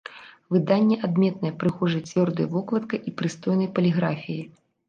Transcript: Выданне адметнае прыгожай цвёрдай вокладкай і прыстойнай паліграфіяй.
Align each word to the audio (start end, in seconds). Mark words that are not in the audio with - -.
Выданне 0.53 0.97
адметнае 1.07 1.51
прыгожай 1.63 2.01
цвёрдай 2.13 2.49
вокладкай 2.57 2.99
і 3.13 3.17
прыстойнай 3.21 3.73
паліграфіяй. 3.77 4.43